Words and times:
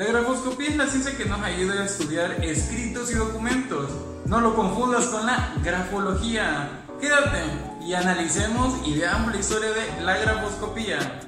La 0.00 0.06
grafoscopía 0.06 0.70
es 0.70 0.76
la 0.76 0.86
ciencia 0.86 1.14
que 1.14 1.26
nos 1.26 1.42
ayuda 1.42 1.82
a 1.82 1.84
estudiar 1.84 2.42
escritos 2.42 3.12
y 3.12 3.16
documentos. 3.16 3.90
No 4.24 4.40
lo 4.40 4.56
confundas 4.56 5.04
con 5.08 5.26
la 5.26 5.52
grafología. 5.62 6.70
Quédate 6.98 7.42
y 7.86 7.92
analicemos 7.92 8.78
y 8.86 8.98
veamos 8.98 9.34
la 9.34 9.38
historia 9.38 9.68
de 9.68 10.02
la 10.02 10.16
grafoscopía. 10.16 11.20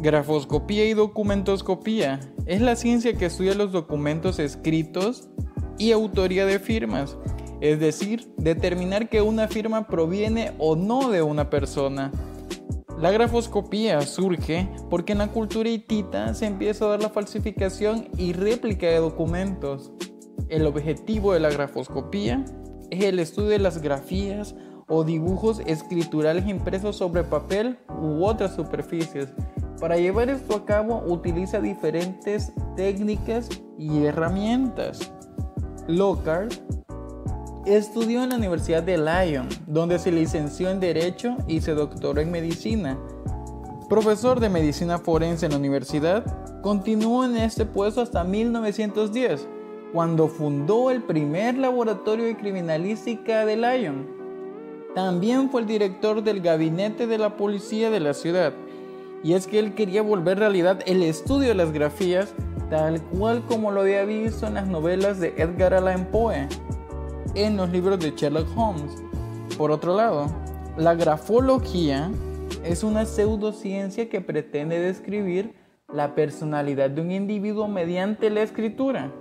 Grafoscopía 0.00 0.84
y 0.84 0.92
documentoscopía 0.92 2.20
es 2.46 2.60
la 2.60 2.76
ciencia 2.76 3.14
que 3.14 3.26
estudia 3.26 3.54
los 3.54 3.72
documentos 3.72 4.38
escritos 4.38 5.28
y 5.78 5.92
autoría 5.92 6.44
de 6.44 6.58
firmas, 6.58 7.16
es 7.60 7.80
decir, 7.80 8.32
determinar 8.36 9.08
que 9.08 9.22
una 9.22 9.48
firma 9.48 9.86
proviene 9.86 10.52
o 10.58 10.76
no 10.76 11.10
de 11.10 11.22
una 11.22 11.50
persona. 11.50 12.12
La 13.00 13.12
grafoscopía 13.12 14.00
surge 14.00 14.68
porque 14.90 15.12
en 15.12 15.18
la 15.18 15.28
cultura 15.28 15.68
hitita 15.68 16.34
se 16.34 16.46
empieza 16.46 16.84
a 16.84 16.88
dar 16.88 17.02
la 17.02 17.10
falsificación 17.10 18.08
y 18.16 18.32
réplica 18.32 18.88
de 18.88 18.96
documentos. 18.96 19.92
El 20.48 20.66
objetivo 20.66 21.32
de 21.32 21.40
la 21.40 21.50
grafoscopía 21.50 22.44
es 22.90 23.04
el 23.04 23.20
estudio 23.20 23.50
de 23.50 23.60
las 23.60 23.80
grafías 23.80 24.56
o 24.88 25.04
dibujos 25.04 25.60
escriturales 25.66 26.48
impresos 26.48 26.96
sobre 26.96 27.22
papel 27.22 27.78
u 28.02 28.24
otras 28.24 28.56
superficies 28.56 29.28
para 29.80 29.96
llevar 29.96 30.28
esto 30.28 30.56
a 30.56 30.64
cabo 30.64 31.04
utiliza 31.06 31.60
diferentes 31.60 32.52
técnicas 32.76 33.48
y 33.78 34.04
herramientas. 34.04 35.12
Lockhart 35.88 36.52
estudió 37.64 38.22
en 38.22 38.28
la 38.28 38.36
Universidad 38.36 38.82
de 38.82 38.98
Lyon, 38.98 39.48
donde 39.66 39.98
se 39.98 40.12
licenció 40.12 40.68
en 40.68 40.80
Derecho 40.80 41.38
y 41.46 41.62
se 41.62 41.72
doctoró 41.72 42.20
en 42.20 42.30
Medicina. 42.30 42.98
Profesor 43.88 44.38
de 44.38 44.50
Medicina 44.50 44.98
Forense 44.98 45.46
en 45.46 45.52
la 45.52 45.58
universidad, 45.58 46.60
continuó 46.60 47.24
en 47.24 47.38
este 47.38 47.64
puesto 47.64 48.02
hasta 48.02 48.22
1910, 48.22 49.48
cuando 49.94 50.28
fundó 50.28 50.90
el 50.90 51.02
primer 51.02 51.56
laboratorio 51.56 52.26
de 52.26 52.36
criminalística 52.36 53.46
de 53.46 53.56
Lyon. 53.56 54.06
También 54.94 55.48
fue 55.48 55.62
el 55.62 55.66
director 55.66 56.22
del 56.22 56.42
gabinete 56.42 57.06
de 57.06 57.16
la 57.16 57.38
policía 57.38 57.88
de 57.88 58.00
la 58.00 58.12
ciudad 58.12 58.52
y 59.22 59.32
es 59.32 59.46
que 59.46 59.58
él 59.58 59.74
quería 59.74 60.02
volver 60.02 60.38
realidad 60.38 60.80
el 60.86 61.02
estudio 61.02 61.48
de 61.48 61.54
las 61.54 61.72
grafías 61.72 62.34
tal 62.70 63.00
cual 63.02 63.42
como 63.46 63.70
lo 63.70 63.82
había 63.82 64.04
visto 64.04 64.46
en 64.46 64.54
las 64.54 64.66
novelas 64.66 65.20
de 65.20 65.34
Edgar 65.36 65.74
Allan 65.74 66.06
Poe, 66.06 66.48
en 67.34 67.56
los 67.56 67.70
libros 67.70 67.98
de 68.00 68.10
Sherlock 68.10 68.48
Holmes. 68.56 69.02
Por 69.56 69.70
otro 69.70 69.96
lado, 69.96 70.26
la 70.76 70.94
grafología 70.94 72.10
es 72.64 72.82
una 72.82 73.04
pseudociencia 73.04 74.08
que 74.08 74.20
pretende 74.20 74.78
describir 74.78 75.54
la 75.92 76.14
personalidad 76.14 76.90
de 76.90 77.00
un 77.00 77.10
individuo 77.10 77.68
mediante 77.68 78.30
la 78.30 78.42
escritura, 78.42 79.12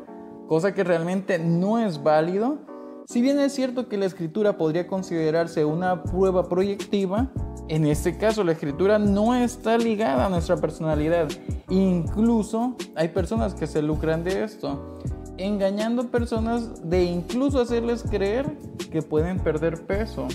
cosa 0.48 0.74
que 0.74 0.84
realmente 0.84 1.40
no 1.40 1.80
es 1.80 2.04
válido. 2.04 2.60
Si 3.06 3.22
bien 3.22 3.40
es 3.40 3.54
cierto 3.54 3.88
que 3.88 3.98
la 3.98 4.06
escritura 4.06 4.58
podría 4.58 4.86
considerarse 4.86 5.64
una 5.64 6.04
prueba 6.04 6.50
proyectiva, 6.50 7.32
en 7.70 7.86
este 7.86 8.18
caso, 8.18 8.44
la 8.44 8.54
escritura 8.54 8.98
no 8.98 9.36
está 9.36 9.78
ligada 9.78 10.26
a 10.26 10.30
nuestra 10.30 10.58
personalidad. 10.58 11.28
Incluso 11.70 12.76
hay 12.96 13.10
personas 13.10 13.54
que 13.54 13.68
se 13.68 13.82
lucran 13.82 14.24
de 14.24 14.44
esto, 14.44 15.00
engañando 15.38 16.10
personas 16.10 16.90
de 16.90 17.04
incluso 17.04 17.60
hacerles 17.60 18.04
creer 18.04 18.58
que 18.90 19.02
pueden 19.02 19.40
perder 19.40 19.86
peso. 19.86 20.28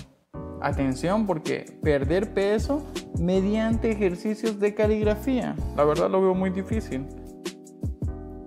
Atención, 0.61 1.25
porque 1.25 1.77
perder 1.81 2.33
peso 2.33 2.83
mediante 3.19 3.91
ejercicios 3.91 4.59
de 4.59 4.73
caligrafía, 4.73 5.55
la 5.75 5.83
verdad 5.83 6.09
lo 6.09 6.21
veo 6.21 6.35
muy 6.35 6.51
difícil. 6.51 7.05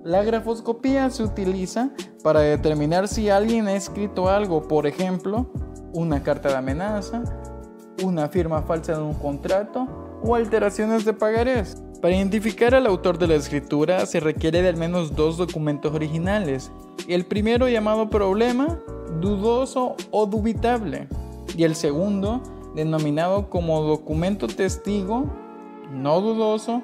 La 0.02 0.22
grafoscopía 0.22 1.10
se 1.10 1.24
utiliza 1.24 1.90
para 2.22 2.40
determinar 2.40 3.08
si 3.08 3.28
alguien 3.28 3.66
ha 3.66 3.74
escrito 3.74 4.28
algo, 4.28 4.66
por 4.68 4.86
ejemplo, 4.86 5.50
una 5.92 6.22
carta 6.22 6.48
de 6.48 6.54
amenaza, 6.54 7.24
una 8.02 8.28
firma 8.28 8.62
falsa 8.62 8.96
de 8.96 9.02
un 9.02 9.14
contrato 9.14 9.86
o 10.22 10.36
alteraciones 10.36 11.04
de 11.04 11.12
pagarés. 11.12 11.82
Para 12.00 12.14
identificar 12.14 12.74
al 12.74 12.86
autor 12.86 13.18
de 13.18 13.26
la 13.26 13.34
escritura 13.34 14.04
se 14.06 14.20
requiere 14.20 14.62
de 14.62 14.68
al 14.68 14.76
menos 14.76 15.16
dos 15.16 15.36
documentos 15.36 15.94
originales. 15.94 16.70
El 17.08 17.24
primero 17.24 17.68
llamado 17.68 18.10
problema, 18.10 18.78
dudoso 19.20 19.96
o 20.10 20.26
dubitable. 20.26 21.08
Y 21.56 21.64
el 21.64 21.74
segundo, 21.74 22.42
denominado 22.74 23.48
como 23.48 23.82
documento 23.82 24.46
testigo, 24.46 25.24
no 25.90 26.20
dudoso 26.20 26.82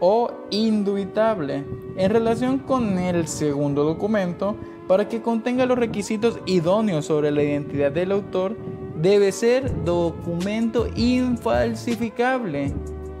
o 0.00 0.30
indubitable. 0.50 1.64
En 1.96 2.10
relación 2.10 2.58
con 2.60 2.96
el 2.98 3.26
segundo 3.26 3.82
documento, 3.82 4.56
para 4.86 5.08
que 5.08 5.20
contenga 5.20 5.66
los 5.66 5.78
requisitos 5.78 6.38
idóneos 6.46 7.06
sobre 7.06 7.32
la 7.32 7.42
identidad 7.42 7.90
del 7.90 8.12
autor, 8.12 8.56
debe 9.00 9.32
ser 9.32 9.84
documento 9.84 10.86
infalsificable, 10.96 12.72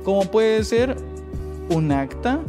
como 0.08 0.24
puede 0.24 0.64
ser 0.64 0.96
un 1.68 1.92
acta 1.92 2.40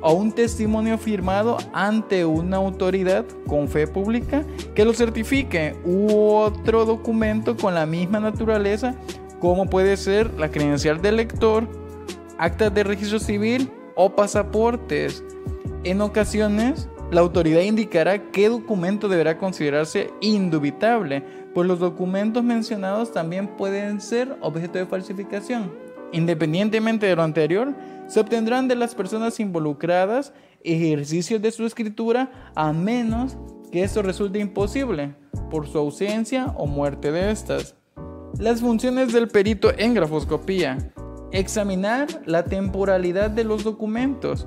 o 0.00 0.14
un 0.14 0.32
testimonio 0.32 0.96
firmado 0.96 1.58
ante 1.74 2.24
una 2.24 2.56
autoridad 2.56 3.26
con 3.46 3.68
fe 3.68 3.86
pública 3.86 4.46
que 4.74 4.82
lo 4.82 4.94
certifique 4.94 5.76
u 5.84 6.32
otro 6.32 6.86
documento 6.86 7.54
con 7.54 7.74
la 7.74 7.84
misma 7.84 8.18
naturaleza 8.18 8.94
como 9.40 9.68
puede 9.68 9.98
ser 9.98 10.32
la 10.40 10.50
credencial 10.50 11.02
del 11.02 11.16
lector, 11.16 11.68
actas 12.38 12.72
de 12.72 12.82
registro 12.82 13.18
civil 13.18 13.70
o 13.94 14.16
pasaportes. 14.16 15.22
En 15.84 16.00
ocasiones, 16.00 16.88
la 17.10 17.20
autoridad 17.20 17.60
indicará 17.60 18.30
qué 18.30 18.48
documento 18.48 19.06
deberá 19.10 19.36
considerarse 19.36 20.14
indubitable, 20.22 21.22
pues 21.52 21.68
los 21.68 21.78
documentos 21.78 22.42
mencionados 22.42 23.12
también 23.12 23.48
pueden 23.48 24.00
ser 24.00 24.34
objeto 24.40 24.78
de 24.78 24.86
falsificación. 24.86 25.85
Independientemente 26.12 27.06
de 27.06 27.16
lo 27.16 27.22
anterior, 27.22 27.74
se 28.06 28.20
obtendrán 28.20 28.68
de 28.68 28.76
las 28.76 28.94
personas 28.94 29.40
involucradas 29.40 30.32
ejercicios 30.62 31.40
de 31.42 31.50
su 31.50 31.64
escritura 31.64 32.52
a 32.54 32.72
menos 32.72 33.36
que 33.70 33.82
esto 33.82 34.02
resulte 34.02 34.38
imposible 34.38 35.14
por 35.50 35.66
su 35.66 35.78
ausencia 35.78 36.46
o 36.56 36.66
muerte 36.66 37.12
de 37.12 37.30
estas. 37.30 37.74
Las 38.38 38.60
funciones 38.60 39.12
del 39.12 39.28
perito 39.28 39.70
en 39.76 39.94
grafoscopía. 39.94 40.92
Examinar 41.32 42.06
la 42.26 42.44
temporalidad 42.44 43.30
de 43.30 43.44
los 43.44 43.64
documentos. 43.64 44.46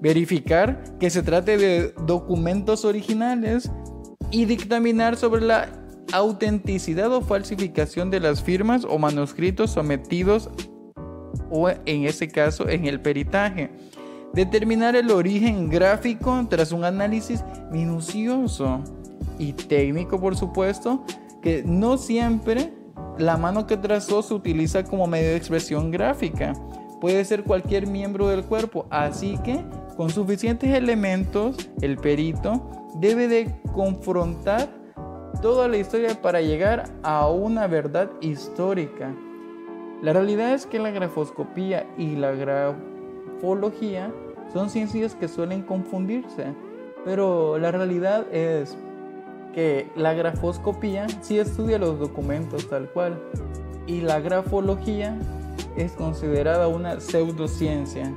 Verificar 0.00 0.82
que 0.98 1.10
se 1.10 1.22
trate 1.22 1.56
de 1.56 1.94
documentos 2.06 2.84
originales 2.84 3.70
y 4.30 4.44
dictaminar 4.44 5.16
sobre 5.16 5.42
la 5.42 5.68
autenticidad 6.12 7.12
o 7.12 7.20
falsificación 7.20 8.10
de 8.10 8.20
las 8.20 8.42
firmas 8.42 8.84
o 8.88 8.98
manuscritos 8.98 9.72
sometidos 9.72 10.50
o 11.50 11.68
en 11.68 12.04
este 12.04 12.28
caso 12.28 12.68
en 12.68 12.86
el 12.86 13.00
peritaje. 13.00 13.70
Determinar 14.32 14.96
el 14.96 15.10
origen 15.10 15.70
gráfico 15.70 16.46
tras 16.48 16.72
un 16.72 16.84
análisis 16.84 17.42
minucioso 17.70 18.80
y 19.38 19.52
técnico, 19.52 20.20
por 20.20 20.36
supuesto, 20.36 21.04
que 21.40 21.62
no 21.64 21.96
siempre 21.96 22.72
la 23.18 23.36
mano 23.36 23.66
que 23.66 23.76
trazó 23.76 24.22
se 24.22 24.34
utiliza 24.34 24.84
como 24.84 25.06
medio 25.06 25.30
de 25.30 25.36
expresión 25.36 25.90
gráfica. 25.90 26.52
Puede 27.00 27.24
ser 27.24 27.44
cualquier 27.44 27.86
miembro 27.86 28.28
del 28.28 28.44
cuerpo, 28.44 28.86
así 28.90 29.38
que 29.44 29.64
con 29.96 30.10
suficientes 30.10 30.74
elementos 30.74 31.56
el 31.80 31.96
perito 31.96 32.70
debe 32.96 33.28
de 33.28 33.54
confrontar 33.72 34.68
toda 35.40 35.68
la 35.68 35.76
historia 35.76 36.20
para 36.20 36.40
llegar 36.40 36.84
a 37.02 37.28
una 37.28 37.66
verdad 37.66 38.10
histórica. 38.20 39.14
La 40.02 40.12
realidad 40.12 40.52
es 40.52 40.66
que 40.66 40.78
la 40.78 40.90
grafoscopía 40.90 41.86
y 41.96 42.16
la 42.16 42.32
grafología 42.32 44.12
son 44.52 44.68
ciencias 44.70 45.14
que 45.14 45.28
suelen 45.28 45.62
confundirse, 45.62 46.54
pero 47.04 47.58
la 47.58 47.72
realidad 47.72 48.26
es 48.32 48.76
que 49.54 49.90
la 49.96 50.12
grafoscopía 50.12 51.06
sí 51.22 51.38
estudia 51.38 51.78
los 51.78 51.98
documentos 51.98 52.68
tal 52.68 52.90
cual 52.90 53.18
y 53.86 54.02
la 54.02 54.20
grafología 54.20 55.16
es 55.76 55.92
considerada 55.92 56.68
una 56.68 57.00
pseudociencia. 57.00 58.12